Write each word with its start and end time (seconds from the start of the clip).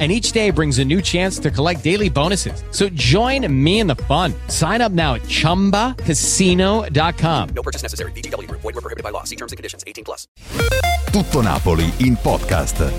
And 0.00 0.10
each 0.10 0.32
day 0.32 0.50
brings 0.50 0.80
a 0.80 0.84
new 0.84 1.00
chance 1.00 1.38
to 1.38 1.52
collect 1.52 1.84
daily 1.84 2.10
bonuses. 2.10 2.64
So 2.72 2.88
join 2.94 3.46
me 3.48 3.78
in 3.78 3.86
the 3.86 3.94
fun. 3.94 4.34
Sign 4.48 4.80
up 4.80 4.90
now 4.90 5.14
at 5.14 5.22
chumbacasino.com. 5.28 7.48
No 7.54 7.62
purchase 7.62 7.82
necessary. 7.82 8.10
BGW. 8.12 8.50
Void 8.50 8.64
were 8.64 8.72
prohibited 8.72 9.04
by 9.04 9.10
law. 9.10 9.22
See 9.22 9.36
terms 9.36 9.52
and 9.52 9.56
conditions. 9.56 9.84
18 9.86 10.02
plus. 10.02 10.26
Tutto 11.12 11.40
Napoli 11.40 11.92
in 11.98 12.16
podcast. 12.16 12.92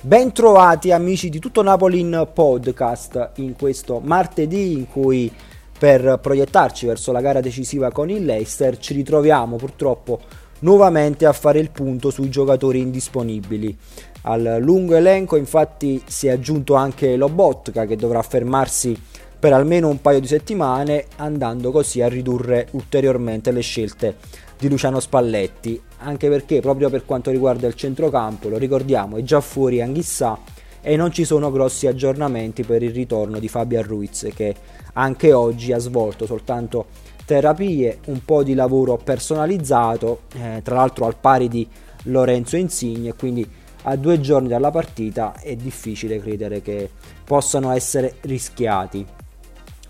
Bentrovati 0.00 0.92
amici 0.92 1.28
di 1.28 1.40
Tutto 1.40 1.62
Napoli 1.62 1.98
in 2.00 2.28
podcast 2.32 3.32
in 3.36 3.54
questo 3.56 4.00
martedì 4.00 4.72
in 4.72 4.88
cui 4.88 5.30
per 5.78 6.18
proiettarci 6.22 6.86
verso 6.86 7.12
la 7.12 7.20
gara 7.20 7.40
decisiva 7.40 7.90
con 7.90 8.10
il 8.10 8.24
Leicester 8.24 8.78
ci 8.78 8.94
ritroviamo 8.94 9.56
purtroppo 9.56 10.20
nuovamente 10.60 11.26
a 11.26 11.32
fare 11.32 11.58
il 11.58 11.70
punto 11.70 12.10
sui 12.10 12.28
giocatori 12.28 12.80
indisponibili. 12.80 13.76
Al 14.22 14.58
lungo 14.60 14.94
elenco. 14.94 15.36
Infatti 15.36 16.02
si 16.06 16.26
è 16.26 16.30
aggiunto 16.30 16.74
anche 16.74 17.16
Lobotka 17.16 17.86
che 17.86 17.96
dovrà 17.96 18.22
fermarsi 18.22 19.00
per 19.38 19.52
almeno 19.52 19.88
un 19.88 20.00
paio 20.00 20.20
di 20.20 20.28
settimane 20.28 21.06
andando 21.16 21.72
così 21.72 22.00
a 22.00 22.08
ridurre 22.08 22.68
ulteriormente 22.72 23.50
le 23.50 23.60
scelte 23.60 24.16
di 24.56 24.68
Luciano 24.68 25.00
Spalletti. 25.00 25.80
Anche 25.98 26.28
perché 26.28 26.60
proprio 26.60 26.90
per 26.90 27.04
quanto 27.04 27.30
riguarda 27.30 27.66
il 27.66 27.74
centrocampo 27.74 28.48
lo 28.48 28.58
ricordiamo 28.58 29.16
è 29.16 29.22
già 29.22 29.40
fuori 29.40 29.80
Anghissà 29.80 30.38
e 30.80 30.96
non 30.96 31.12
ci 31.12 31.24
sono 31.24 31.50
grossi 31.50 31.86
aggiornamenti 31.86 32.64
per 32.64 32.82
il 32.82 32.92
ritorno 32.92 33.38
di 33.38 33.48
Fabian 33.48 33.84
Ruiz 33.84 34.28
che 34.34 34.54
anche 34.94 35.32
oggi 35.32 35.72
ha 35.72 35.78
svolto 35.78 36.26
soltanto 36.26 36.86
terapie, 37.24 37.98
un 38.06 38.24
po' 38.24 38.42
di 38.42 38.54
lavoro 38.54 38.96
personalizzato, 38.96 40.22
eh, 40.34 40.60
tra 40.62 40.74
l'altro 40.74 41.06
al 41.06 41.16
pari 41.16 41.48
di 41.48 41.66
Lorenzo 42.04 42.56
Insigne, 42.56 43.14
quindi 43.14 43.48
a 43.82 43.96
due 43.96 44.20
giorni 44.20 44.48
dalla 44.48 44.70
partita 44.70 45.34
è 45.40 45.56
difficile 45.56 46.20
credere 46.20 46.62
che 46.62 46.90
possano 47.24 47.72
essere 47.72 48.16
rischiati. 48.20 49.04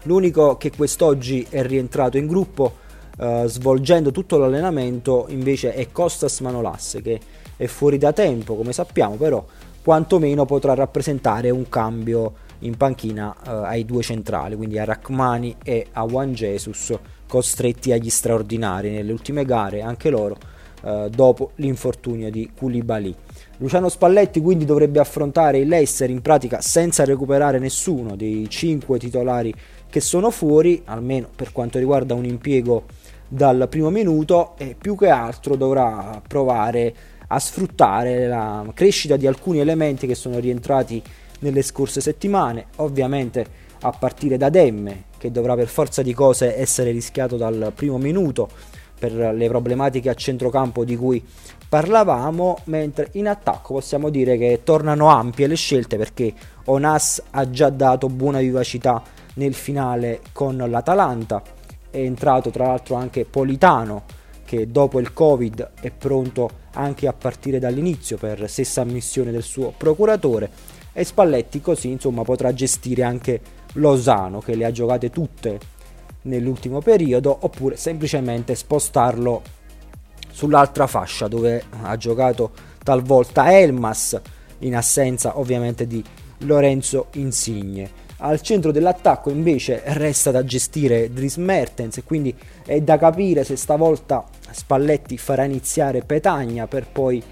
L'unico 0.05 0.57
che 0.57 0.71
quest'oggi 0.71 1.47
è 1.49 1.63
rientrato 1.63 2.17
in 2.17 2.27
gruppo 2.27 2.81
eh, 3.19 3.45
svolgendo 3.47 4.11
tutto 4.11 4.39
l'allenamento 4.39 5.27
invece 5.29 5.75
è 5.75 5.93
Costas 5.93 6.41
Manolas 6.41 6.99
che 7.03 7.21
è 7.57 7.67
fuori 7.67 7.99
da 7.99 8.13
tempo 8.13 8.57
come 8.57 8.73
sappiamo 8.73 9.17
però 9.17 9.45
quantomeno 9.83 10.47
potrà 10.47 10.75
rappresentare 10.75 11.51
un 11.51 11.69
cambio 11.69 12.35
in 12.61 12.77
panchina 12.77 13.37
eh, 13.47 13.51
ai 13.51 13.85
due 13.85 14.03
centrali 14.03 14.57
quindi 14.57 14.79
a 14.79 14.85
Rachmani 14.85 15.57
e 15.63 15.89
a 15.93 16.07
Juan 16.07 16.33
Jesus 16.33 16.95
costretti 17.27 17.93
agli 17.93 18.11
straordinari 18.11 18.91
nelle 18.91 19.13
ultime 19.13 19.45
gare 19.45 19.83
anche 19.83 20.09
loro 20.09 20.37
eh, 20.85 21.09
dopo 21.11 21.53
l'infortunio 21.57 22.31
di 22.31 22.51
Koulibaly. 22.57 23.15
Luciano 23.59 23.89
Spalletti 23.89 24.41
quindi 24.41 24.65
dovrebbe 24.65 24.99
affrontare 24.99 25.59
il 25.59 25.69
Leicester 25.69 26.11
in 26.11 26.21
pratica 26.21 26.61
senza 26.61 27.05
recuperare 27.05 27.59
nessuno 27.59 28.17
dei 28.17 28.49
cinque 28.49 28.99
titolari 28.99 29.55
che 29.89 30.01
sono 30.01 30.31
fuori, 30.31 30.83
almeno 30.87 31.29
per 31.35 31.53
quanto 31.53 31.79
riguarda 31.79 32.15
un 32.15 32.25
impiego 32.25 32.85
dal 33.29 33.67
primo 33.69 33.91
minuto 33.91 34.55
e 34.59 34.75
più 34.79 34.97
che 34.97 35.09
altro 35.09 35.57
dovrà 35.57 36.21
provare 36.27 36.95
a 37.29 37.39
sfruttare 37.39 38.27
la 38.27 38.65
crescita 38.75 39.17
di 39.17 39.27
alcuni 39.27 39.61
elementi 39.61 40.07
che 40.07 40.15
sono 40.15 40.39
rientrati 40.39 41.03
nelle 41.39 41.63
scorse 41.63 42.01
settimane, 42.01 42.67
ovviamente 42.77 43.47
a 43.81 43.91
partire 43.91 44.37
da 44.37 44.49
Demme 44.49 45.05
che 45.19 45.31
dovrà 45.31 45.55
per 45.55 45.69
forza 45.69 46.03
di 46.03 46.13
cose 46.13 46.59
essere 46.59 46.91
rischiato 46.91 47.37
dal 47.37 47.73
primo 47.75 47.99
minuto 47.99 48.49
per 49.03 49.35
le 49.35 49.49
problematiche 49.49 50.11
a 50.11 50.15
centrocampo 50.15 50.85
di 50.85 50.97
cui 50.97 51.21
parlavamo, 51.69 52.59
mentre 52.67 53.09
in 53.15 53.27
attacco 53.27 53.75
possiamo 53.75 54.11
dire 54.11 54.39
che 54.39 54.61
tornano 54.63 55.09
ampie 55.09 55.49
le 55.49 55.57
scelte 55.57 55.97
perché 55.97 56.33
Onas 56.67 57.21
ha 57.31 57.51
già 57.51 57.69
dato 57.71 58.07
buona 58.07 58.39
vivacità 58.39 59.03
nel 59.35 59.55
finale 59.55 60.21
con 60.31 60.57
l'Atalanta, 60.57 61.43
è 61.91 61.99
entrato 61.99 62.51
tra 62.51 62.67
l'altro 62.67 62.95
anche 62.95 63.25
Politano 63.25 64.05
che 64.45 64.71
dopo 64.71 65.01
il 65.01 65.13
Covid 65.13 65.71
è 65.81 65.91
pronto 65.91 66.49
anche 66.75 67.09
a 67.09 67.13
partire 67.13 67.59
dall'inizio 67.59 68.17
per 68.19 68.49
stessa 68.49 68.83
ammissione 68.83 69.33
del 69.33 69.43
suo 69.43 69.75
procuratore. 69.77 70.49
E 70.93 71.03
Spalletti 71.03 71.61
così 71.61 71.91
insomma 71.91 72.23
potrà 72.23 72.55
gestire 72.55 73.03
anche 73.03 73.41
Lozano 73.75 74.39
che 74.39 74.55
le 74.55 74.67
ha 74.67 74.71
giocate 74.71 75.11
tutte 75.11 75.59
nell'ultimo 76.23 76.81
periodo 76.81 77.37
oppure 77.41 77.77
semplicemente 77.77 78.55
spostarlo 78.55 79.43
sull'altra 80.31 80.87
fascia 80.87 81.29
dove 81.29 81.63
ha 81.83 81.97
giocato 81.97 82.51
talvolta 82.83 83.59
Elmas 83.59 84.21
in 84.61 84.77
assenza 84.77 85.39
ovviamente 85.39 85.87
di 85.87 86.03
Lorenzo 86.39 87.09
Insigne. 87.15 88.01
Al 88.25 88.41
centro 88.41 88.71
dell'attacco 88.71 89.31
invece 89.31 89.83
resta 89.85 90.31
da 90.31 90.45
gestire 90.45 91.13
Dries 91.13 91.37
Mertens 91.37 91.97
e 91.97 92.05
quindi 92.05 92.35
è 92.65 92.81
da 92.81 92.97
capire 92.97 93.43
se 93.43 93.57
stavolta 93.57 94.25
Spalletti 94.51 95.19
farà 95.19 95.45
iniziare 95.45 96.03
Petagna 96.03 96.69
per 96.69 96.87
poi 96.87 97.23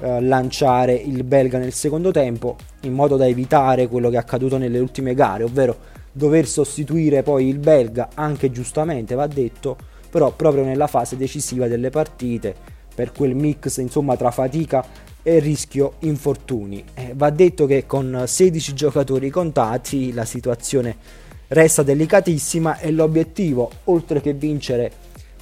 eh, 0.00 0.20
lanciare 0.22 0.94
il 0.94 1.22
belga 1.24 1.58
nel 1.58 1.72
secondo 1.72 2.12
tempo 2.12 2.56
in 2.82 2.94
modo 2.94 3.16
da 3.16 3.26
evitare 3.26 3.88
quello 3.88 4.08
che 4.08 4.16
è 4.16 4.18
accaduto 4.18 4.56
nelle 4.56 4.78
ultime 4.78 5.12
gare, 5.12 5.42
ovvero 5.42 5.76
dover 6.18 6.46
sostituire 6.46 7.22
poi 7.22 7.48
il 7.48 7.58
belga, 7.58 8.10
anche 8.14 8.50
giustamente 8.50 9.14
va 9.14 9.28
detto, 9.28 9.78
però 10.10 10.32
proprio 10.32 10.64
nella 10.64 10.88
fase 10.88 11.16
decisiva 11.16 11.68
delle 11.68 11.90
partite, 11.90 12.54
per 12.94 13.12
quel 13.12 13.36
mix 13.36 13.76
insomma 13.78 14.16
tra 14.16 14.32
fatica 14.32 14.84
e 15.22 15.38
rischio 15.38 15.94
infortuni. 16.00 16.84
Eh, 16.92 17.12
va 17.14 17.30
detto 17.30 17.66
che 17.66 17.86
con 17.86 18.24
16 18.26 18.74
giocatori 18.74 19.30
contati 19.30 20.12
la 20.12 20.24
situazione 20.24 20.96
resta 21.48 21.82
delicatissima 21.82 22.78
e 22.78 22.90
l'obiettivo, 22.90 23.70
oltre 23.84 24.20
che 24.20 24.32
vincere 24.32 24.90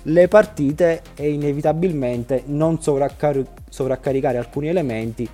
le 0.02 0.28
partite, 0.28 1.02
è 1.14 1.24
inevitabilmente 1.24 2.42
non 2.46 2.80
sovraccar- 2.80 3.44
sovraccaricare 3.70 4.36
alcuni 4.36 4.68
elementi 4.68 5.28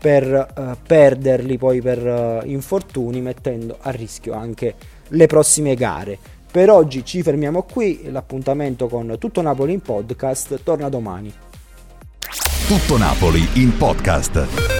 per 0.00 0.52
uh, 0.56 0.76
perderli 0.86 1.58
poi 1.58 1.82
per 1.82 2.04
uh, 2.04 2.48
infortuni 2.48 3.20
mettendo 3.20 3.76
a 3.80 3.90
rischio 3.90 4.32
anche 4.32 4.74
le 5.08 5.26
prossime 5.26 5.74
gare. 5.74 6.18
Per 6.50 6.70
oggi 6.70 7.04
ci 7.04 7.22
fermiamo 7.22 7.62
qui, 7.62 8.10
l'appuntamento 8.10 8.88
con 8.88 9.16
Tutto 9.18 9.42
Napoli 9.42 9.72
in 9.72 9.80
podcast 9.80 10.62
torna 10.64 10.88
domani. 10.88 11.32
Tutto 12.66 12.96
Napoli 12.96 13.46
in 13.54 13.76
podcast. 13.76 14.79